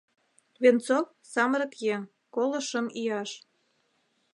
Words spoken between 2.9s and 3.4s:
ияш.